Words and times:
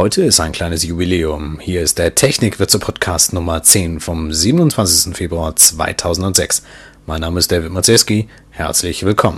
Heute 0.00 0.22
ist 0.22 0.40
ein 0.40 0.52
kleines 0.52 0.82
Jubiläum. 0.82 1.58
Hier 1.60 1.82
ist 1.82 1.98
der 1.98 2.14
Technikwürze 2.14 2.78
Podcast 2.78 3.34
Nummer 3.34 3.62
10 3.62 4.00
vom 4.00 4.32
27. 4.32 5.14
Februar 5.14 5.54
2006. 5.54 6.62
Mein 7.04 7.20
Name 7.20 7.38
ist 7.38 7.52
David 7.52 7.70
Maceski. 7.70 8.26
Herzlich 8.48 9.04
willkommen. 9.04 9.36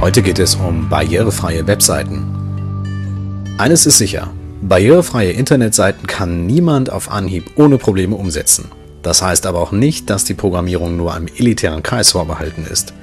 Heute 0.00 0.22
geht 0.22 0.38
es 0.38 0.54
um 0.54 0.88
barrierefreie 0.88 1.66
Webseiten. 1.66 2.37
Eines 3.58 3.86
ist 3.86 3.98
sicher, 3.98 4.30
barrierefreie 4.62 5.32
Internetseiten 5.32 6.06
kann 6.06 6.46
niemand 6.46 6.90
auf 6.90 7.10
Anhieb 7.10 7.50
ohne 7.56 7.76
Probleme 7.76 8.14
umsetzen. 8.14 8.66
Das 9.02 9.20
heißt 9.20 9.46
aber 9.46 9.58
auch 9.58 9.72
nicht, 9.72 10.08
dass 10.10 10.22
die 10.22 10.34
Programmierung 10.34 10.96
nur 10.96 11.12
einem 11.12 11.26
elitären 11.26 11.82
Kreis 11.82 12.12
vorbehalten 12.12 12.64
ist. 12.70 12.94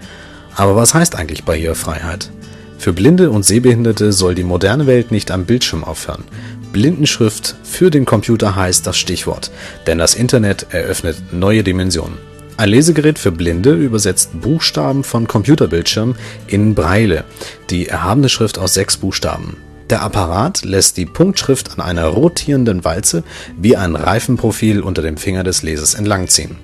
Aber 0.55 0.77
was 0.77 0.93
heißt 0.93 1.17
eigentlich 1.17 1.43
Barrierefreiheit? 1.43 2.31
Für 2.77 2.93
Blinde 2.93 3.31
und 3.31 3.43
Sehbehinderte 3.43 4.13
soll 4.13 4.33
die 4.33 4.45
moderne 4.45 4.87
Welt 4.87 5.11
nicht 5.11 5.29
am 5.29 5.43
Bildschirm 5.43 5.83
aufhören. 5.83 6.23
Blindenschrift 6.71 7.57
für 7.63 7.91
den 7.91 8.05
Computer 8.05 8.55
heißt 8.55 8.87
das 8.87 8.95
Stichwort, 8.95 9.51
denn 9.87 9.97
das 9.97 10.15
Internet 10.15 10.67
eröffnet 10.69 11.17
neue 11.33 11.63
Dimensionen. 11.63 12.17
Ein 12.55 12.69
Lesegerät 12.69 13.19
für 13.19 13.33
Blinde 13.33 13.73
übersetzt 13.73 14.39
Buchstaben 14.39 15.03
von 15.03 15.27
Computerbildschirmen 15.27 16.15
in 16.47 16.75
Breile, 16.75 17.25
die 17.69 17.89
erhabene 17.89 18.29
Schrift 18.29 18.57
aus 18.57 18.73
sechs 18.73 18.95
Buchstaben. 18.95 19.57
Der 19.89 20.01
Apparat 20.01 20.63
lässt 20.63 20.97
die 20.97 21.05
Punktschrift 21.05 21.73
an 21.73 21.81
einer 21.81 22.05
rotierenden 22.05 22.83
Walze 22.83 23.23
wie 23.57 23.77
ein 23.77 23.95
Reifenprofil 23.95 24.81
unter 24.81 25.03
dem 25.03 25.17
Finger 25.17 25.43
des 25.43 25.61
Lesers 25.61 25.93
entlangziehen. 25.93 26.55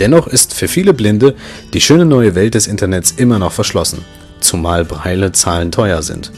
Dennoch 0.00 0.26
ist 0.26 0.54
für 0.54 0.66
viele 0.66 0.94
Blinde 0.94 1.34
die 1.74 1.82
schöne 1.82 2.06
neue 2.06 2.34
Welt 2.34 2.54
des 2.54 2.66
Internets 2.66 3.12
immer 3.12 3.38
noch 3.38 3.52
verschlossen, 3.52 4.04
zumal 4.40 4.84
Braille-Zahlen 4.84 5.70
teuer 5.70 6.02
sind. 6.02 6.32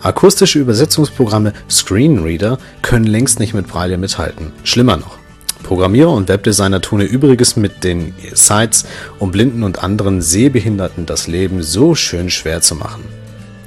Akustische 0.00 0.58
Übersetzungsprogramme 0.58 1.52
Screenreader 1.68 2.58
können 2.80 3.06
längst 3.06 3.38
nicht 3.38 3.52
mit 3.52 3.68
Braille 3.68 3.98
mithalten. 3.98 4.52
Schlimmer 4.64 4.96
noch. 4.96 5.18
Programmierer 5.62 6.10
und 6.10 6.28
Webdesigner 6.28 6.80
tun 6.80 7.00
ihr 7.00 7.08
Übriges 7.08 7.56
mit 7.56 7.84
den 7.84 8.14
Sites, 8.32 8.86
um 9.18 9.30
Blinden 9.30 9.62
und 9.62 9.84
anderen 9.84 10.22
Sehbehinderten 10.22 11.04
das 11.04 11.26
Leben 11.26 11.62
so 11.62 11.94
schön 11.94 12.30
schwer 12.30 12.62
zu 12.62 12.74
machen. 12.74 13.04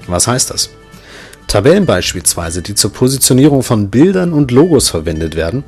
Was 0.08 0.28
heißt 0.28 0.50
das? 0.50 0.72
Tabellen 1.54 1.86
beispielsweise, 1.86 2.64
die 2.64 2.74
zur 2.74 2.92
Positionierung 2.92 3.62
von 3.62 3.92
Bildern 3.92 4.34
und 4.34 4.50
Logos 4.50 4.90
verwendet 4.90 5.36
werden, 5.36 5.64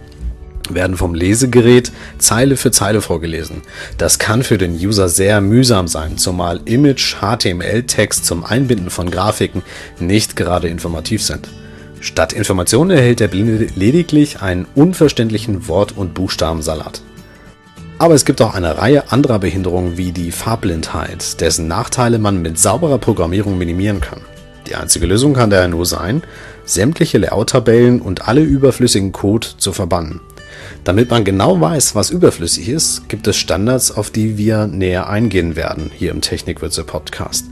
werden 0.68 0.98
vom 0.98 1.14
Lesegerät 1.14 1.92
Zeile 2.18 2.58
für 2.58 2.72
Zeile 2.72 3.02
vorgelesen. 3.02 3.62
Das 4.00 4.18
kann 4.18 4.42
für 4.42 4.58
den 4.58 4.74
User 4.74 5.10
sehr 5.10 5.42
mühsam 5.42 5.88
sein, 5.88 6.18
zumal 6.18 6.60
Image, 6.66 7.18
HTML-Text 7.22 8.26
zum 8.26 8.44
Einbinden 8.44 8.90
von 8.90 9.12
Grafiken 9.12 9.62
nicht 10.00 10.36
gerade 10.36 10.70
informativ 10.70 11.22
sind. 11.22 11.50
Statt 12.00 12.34
Informationen 12.34 12.90
erhält 12.90 13.20
der 13.20 13.28
Blinde 13.28 13.68
lediglich 13.76 14.42
einen 14.42 14.66
unverständlichen 14.74 15.68
Wort- 15.68 15.96
und 15.96 16.16
Buchstabensalat. 16.16 17.04
Aber 18.00 18.16
es 18.16 18.26
gibt 18.26 18.42
auch 18.42 18.56
eine 18.56 18.80
Reihe 18.80 19.12
anderer 19.12 19.38
Behinderungen 19.38 19.98
wie 19.98 20.12
die 20.12 20.32
Farbblindheit, 20.32 21.40
dessen 21.42 21.68
Nachteile 21.68 22.18
man 22.18 22.42
mit 22.42 22.58
sauberer 22.58 22.98
Programmierung 22.98 23.60
minimieren 23.60 24.02
kann. 24.02 24.22
Die 24.68 24.76
einzige 24.76 25.06
Lösung 25.06 25.34
kann 25.34 25.50
daher 25.50 25.68
nur 25.68 25.86
sein, 25.86 26.24
sämtliche 26.66 27.18
Layout-Tabellen 27.18 28.02
und 28.02 28.28
alle 28.28 28.42
überflüssigen 28.42 29.12
Code 29.12 29.48
zu 29.58 29.74
verbannen. 29.74 30.22
Damit 30.84 31.10
man 31.10 31.24
genau 31.24 31.60
weiß, 31.60 31.96
was 31.96 32.10
überflüssig 32.10 32.70
ist, 32.70 33.10
gibt 33.10 33.28
es 33.28 33.38
Standards, 33.38 33.92
auf 33.92 34.10
die 34.10 34.38
wir 34.38 34.68
näher 34.68 35.10
eingehen 35.10 35.56
werden 35.56 35.92
hier 35.94 36.12
im 36.12 36.22
Technikwürze 36.22 36.84
Podcast. 36.84 37.46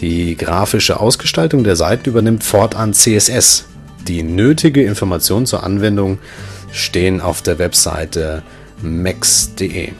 Die 0.00 0.36
grafische 0.36 1.00
Ausgestaltung 1.00 1.64
der 1.64 1.76
Seiten 1.76 2.08
übernimmt 2.08 2.44
fortan 2.44 2.92
CSS. 2.92 3.66
Die 4.06 4.22
nötige 4.22 4.82
Informationen 4.84 5.46
zur 5.46 5.62
Anwendung 5.62 6.18
stehen 6.72 7.20
auf 7.20 7.42
der 7.42 7.58
Webseite 7.58 8.42
max.de. 8.82 9.90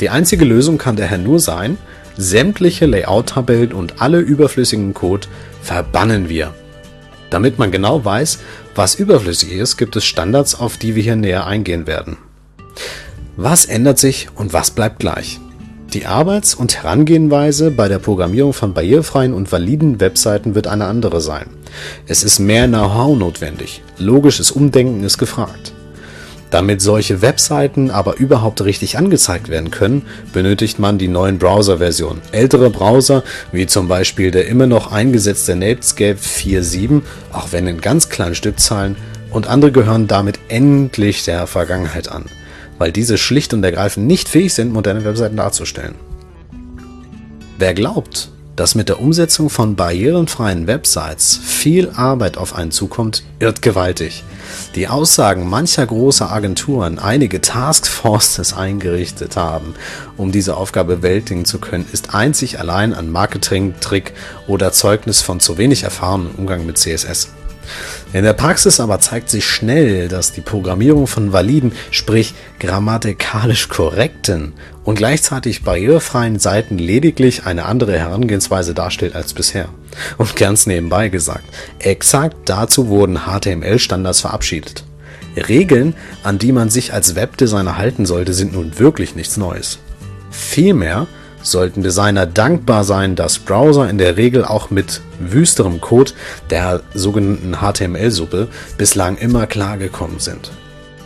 Die 0.00 0.10
einzige 0.10 0.44
Lösung 0.44 0.78
kann 0.78 0.96
daher 0.96 1.18
nur 1.18 1.40
sein, 1.40 1.76
sämtliche 2.16 2.86
Layout-Tabellen 2.86 3.72
und 3.72 4.00
alle 4.00 4.18
überflüssigen 4.18 4.94
Code 4.94 5.28
verbannen 5.62 6.28
wir. 6.28 6.54
Damit 7.30 7.58
man 7.58 7.70
genau 7.70 8.04
weiß, 8.04 8.38
was 8.74 8.94
überflüssig 8.94 9.52
ist, 9.52 9.76
gibt 9.76 9.96
es 9.96 10.04
Standards, 10.04 10.54
auf 10.54 10.76
die 10.76 10.94
wir 10.94 11.02
hier 11.02 11.16
näher 11.16 11.46
eingehen 11.46 11.86
werden. 11.86 12.16
Was 13.36 13.64
ändert 13.64 13.98
sich 13.98 14.28
und 14.34 14.52
was 14.52 14.70
bleibt 14.70 14.98
gleich? 14.98 15.40
Die 15.92 16.06
Arbeits- 16.06 16.54
und 16.54 16.76
Herangehenweise 16.76 17.72
bei 17.72 17.88
der 17.88 17.98
Programmierung 17.98 18.52
von 18.52 18.74
barrierefreien 18.74 19.34
und 19.34 19.50
validen 19.50 19.98
Webseiten 19.98 20.54
wird 20.54 20.68
eine 20.68 20.84
andere 20.84 21.20
sein. 21.20 21.46
Es 22.06 22.22
ist 22.22 22.38
mehr 22.38 22.68
Know-how 22.68 23.18
notwendig. 23.18 23.82
Logisches 23.98 24.52
Umdenken 24.52 25.02
ist 25.02 25.18
gefragt. 25.18 25.72
Damit 26.50 26.82
solche 26.82 27.22
Webseiten 27.22 27.90
aber 27.90 28.16
überhaupt 28.16 28.64
richtig 28.64 28.98
angezeigt 28.98 29.48
werden 29.48 29.70
können, 29.70 30.02
benötigt 30.32 30.80
man 30.80 30.98
die 30.98 31.06
neuen 31.06 31.38
Browser-Versionen. 31.38 32.20
Ältere 32.32 32.70
Browser, 32.70 33.22
wie 33.52 33.66
zum 33.66 33.86
Beispiel 33.86 34.32
der 34.32 34.48
immer 34.48 34.66
noch 34.66 34.90
eingesetzte 34.90 35.54
Netscape 35.54 36.18
4.7, 36.18 37.02
auch 37.32 37.52
wenn 37.52 37.68
in 37.68 37.80
ganz 37.80 38.08
kleinen 38.08 38.34
Stückzahlen, 38.34 38.96
und 39.30 39.46
andere 39.46 39.70
gehören 39.70 40.08
damit 40.08 40.40
endlich 40.48 41.24
der 41.24 41.46
Vergangenheit 41.46 42.10
an, 42.10 42.24
weil 42.78 42.90
diese 42.90 43.16
schlicht 43.16 43.54
und 43.54 43.62
ergreifend 43.62 44.08
nicht 44.08 44.28
fähig 44.28 44.52
sind, 44.54 44.72
moderne 44.72 45.04
Webseiten 45.04 45.36
darzustellen. 45.36 45.94
Wer 47.58 47.74
glaubt, 47.74 48.30
dass 48.60 48.74
mit 48.74 48.90
der 48.90 49.00
Umsetzung 49.00 49.48
von 49.48 49.74
barrierenfreien 49.74 50.66
Websites 50.66 51.40
viel 51.42 51.88
Arbeit 51.96 52.36
auf 52.36 52.54
einen 52.54 52.72
zukommt, 52.72 53.22
irrt 53.38 53.62
gewaltig. 53.62 54.22
Die 54.74 54.86
Aussagen 54.86 55.48
mancher 55.48 55.86
großer 55.86 56.30
Agenturen, 56.30 56.98
einige 56.98 57.40
Taskforces 57.40 58.52
eingerichtet 58.52 59.36
haben, 59.36 59.74
um 60.18 60.30
diese 60.30 60.58
Aufgabe 60.58 60.96
bewältigen 60.96 61.46
zu 61.46 61.58
können, 61.58 61.86
ist 61.90 62.14
einzig 62.14 62.60
allein 62.60 62.92
ein 62.92 63.10
Marketing-Trick 63.10 64.12
oder 64.46 64.72
Zeugnis 64.72 65.22
von 65.22 65.40
zu 65.40 65.56
wenig 65.56 65.84
Erfahrung 65.84 66.28
im 66.28 66.40
Umgang 66.40 66.66
mit 66.66 66.76
CSS. 66.76 67.30
In 68.12 68.24
der 68.24 68.32
Praxis 68.32 68.80
aber 68.80 68.98
zeigt 69.00 69.30
sich 69.30 69.46
schnell, 69.46 70.08
dass 70.08 70.32
die 70.32 70.40
Programmierung 70.40 71.06
von 71.06 71.32
validen, 71.32 71.72
sprich 71.90 72.34
grammatikalisch 72.58 73.68
korrekten 73.68 74.52
und 74.84 74.96
gleichzeitig 74.96 75.62
barrierefreien 75.62 76.38
Seiten 76.38 76.78
lediglich 76.78 77.46
eine 77.46 77.66
andere 77.66 77.98
Herangehensweise 77.98 78.74
darstellt 78.74 79.14
als 79.14 79.34
bisher. 79.34 79.68
Und 80.18 80.36
ganz 80.36 80.66
nebenbei 80.66 81.08
gesagt, 81.08 81.44
exakt 81.78 82.36
dazu 82.46 82.88
wurden 82.88 83.20
HTML-Standards 83.26 84.20
verabschiedet. 84.20 84.84
Regeln, 85.36 85.94
an 86.24 86.38
die 86.38 86.52
man 86.52 86.70
sich 86.70 86.92
als 86.92 87.14
Webdesigner 87.14 87.78
halten 87.78 88.06
sollte, 88.06 88.34
sind 88.34 88.52
nun 88.52 88.78
wirklich 88.78 89.14
nichts 89.14 89.36
Neues. 89.36 89.78
Vielmehr 90.30 91.06
sollten 91.42 91.82
Designer 91.82 92.26
dankbar 92.26 92.84
sein, 92.84 93.16
dass 93.16 93.38
Browser 93.38 93.88
in 93.88 93.98
der 93.98 94.16
Regel 94.16 94.44
auch 94.44 94.70
mit 94.70 95.00
wüsterem 95.18 95.80
Code, 95.80 96.12
der 96.50 96.82
sogenannten 96.94 97.56
HTML-Suppe, 97.56 98.48
bislang 98.78 99.16
immer 99.16 99.46
klargekommen 99.46 100.18
sind. 100.18 100.50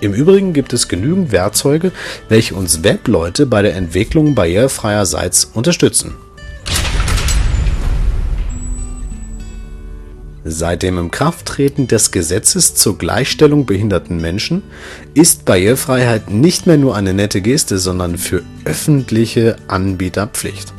Im 0.01 0.13
Übrigen 0.13 0.53
gibt 0.53 0.73
es 0.73 0.89
genügend 0.89 1.33
Werkzeuge, 1.33 1.93
welche 2.29 2.55
uns 2.55 2.83
Webleute 2.83 3.47
bei 3.47 3.63
der 3.63 3.75
Entwicklung 3.75 4.35
barrierefreier 4.35 5.07
Sites 5.07 5.45
unterstützen. 5.55 6.15
Seit 10.47 10.83
dem 10.83 10.99
Inkrafttreten 10.99 11.89
des 11.89 12.11
Gesetzes 12.11 12.75
zur 12.75 12.99
Gleichstellung 12.99 13.65
behinderten 13.65 14.21
Menschen 14.21 14.63
ist 15.15 15.47
Barrierefreiheit 15.47 16.29
nicht 16.29 16.67
mehr 16.67 16.77
nur 16.77 16.95
eine 16.95 17.15
nette 17.15 17.41
Geste, 17.41 17.79
sondern 17.79 18.19
für 18.19 18.43
öffentliche 18.65 19.57
Anbieter 19.69 20.27
Pflicht. 20.27 20.73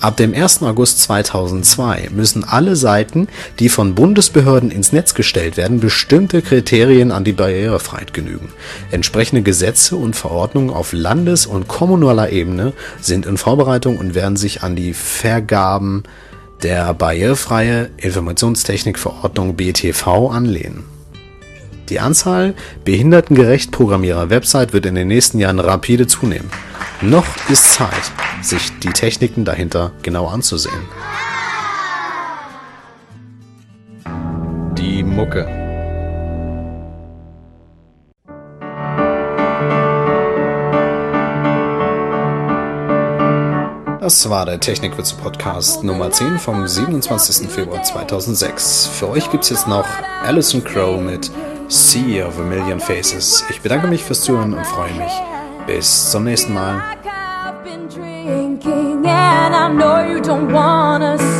Ab 0.00 0.16
dem 0.16 0.34
1. 0.34 0.62
August 0.62 1.00
2002 1.00 2.10
müssen 2.12 2.44
alle 2.44 2.76
Seiten, 2.76 3.28
die 3.58 3.68
von 3.68 3.94
Bundesbehörden 3.94 4.70
ins 4.70 4.92
Netz 4.92 5.14
gestellt 5.14 5.56
werden, 5.56 5.80
bestimmte 5.80 6.42
Kriterien 6.42 7.10
an 7.10 7.24
die 7.24 7.32
Barrierefreiheit 7.32 8.12
genügen. 8.12 8.50
Entsprechende 8.90 9.42
Gesetze 9.42 9.96
und 9.96 10.14
Verordnungen 10.14 10.70
auf 10.70 10.92
Landes- 10.92 11.46
und 11.46 11.68
kommunaler 11.68 12.30
Ebene 12.30 12.72
sind 13.00 13.24
in 13.24 13.38
Vorbereitung 13.38 13.96
und 13.96 14.14
werden 14.14 14.36
sich 14.36 14.62
an 14.62 14.76
die 14.76 14.92
Vergaben 14.92 16.02
der 16.62 16.92
barrierefreie 16.94 17.90
Informationstechnikverordnung 17.96 19.56
BTV 19.56 20.30
anlehnen. 20.30 20.84
Die 21.88 22.00
Anzahl 22.00 22.54
behindertengerecht 22.84 23.70
programmierer 23.70 24.30
Website 24.30 24.72
wird 24.72 24.86
in 24.86 24.94
den 24.94 25.08
nächsten 25.08 25.38
Jahren 25.38 25.60
rapide 25.60 26.06
zunehmen. 26.06 26.50
Noch 27.10 27.26
ist 27.50 27.74
Zeit, 27.74 28.12
sich 28.40 28.78
die 28.78 28.88
Techniken 28.88 29.44
dahinter 29.44 29.92
genau 30.02 30.26
anzusehen. 30.26 30.88
Mucke. 35.14 35.46
Das 44.00 44.28
war 44.28 44.44
der 44.44 44.60
Technikwitze 44.60 45.14
Podcast 45.16 45.84
Nummer 45.84 46.10
10 46.10 46.38
vom 46.38 46.66
27. 46.66 47.48
Februar 47.48 47.82
2006. 47.82 48.86
Für 48.88 49.08
euch 49.08 49.30
gibt 49.30 49.44
es 49.44 49.50
jetzt 49.50 49.68
noch 49.68 49.86
Alison 50.24 50.62
Crow 50.64 51.00
mit 51.00 51.30
Sea 51.68 52.26
of 52.26 52.38
a 52.38 52.42
Million 52.42 52.80
Faces. 52.80 53.44
Ich 53.48 53.60
bedanke 53.60 53.86
mich 53.86 54.02
fürs 54.02 54.22
Zuhören 54.22 54.52
und 54.52 54.66
freue 54.66 54.92
mich. 54.94 55.12
Bis 55.66 56.10
zum 56.10 56.24
nächsten 56.24 56.52
Mal. 56.52 56.93
man, 59.04 59.52
I 59.54 59.70
know 59.70 60.00
you 60.00 60.20
don't 60.20 60.50
wanna 60.50 61.33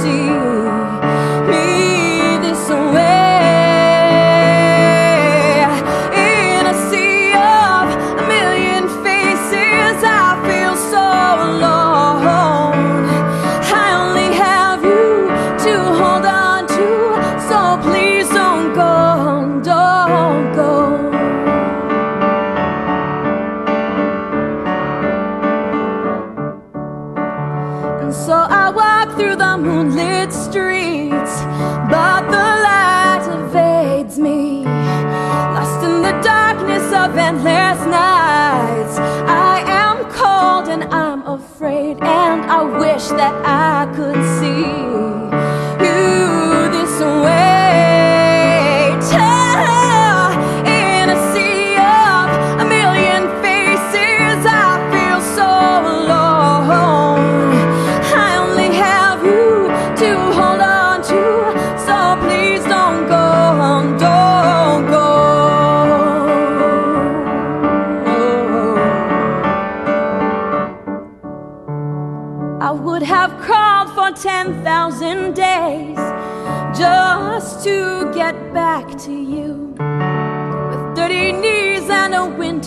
happened 37.16 37.44
last 37.44 37.87
night. 37.87 38.13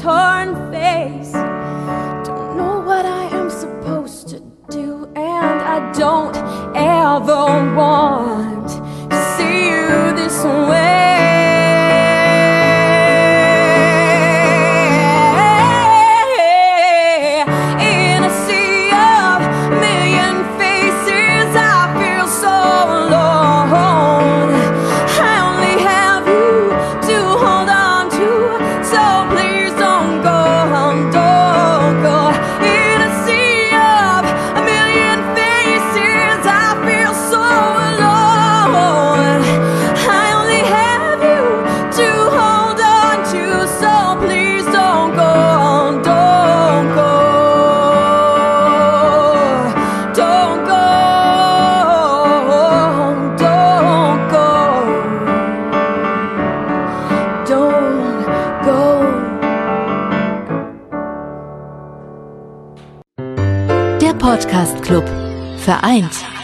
Torn 0.07 0.71
face. 0.71 1.33
Don't 2.27 2.55
know 2.55 2.79
what 2.79 3.05
I 3.05 3.23
am 3.39 3.49
supposed 3.49 4.29
to 4.29 4.39
do, 4.69 5.05
and 5.15 5.61
I 5.75 5.91
don't 5.91 6.37
ever 6.75 7.45
want 7.75 8.69
to 9.09 9.17
see 9.35 9.69
you 9.69 10.06
Vereint 65.67 66.36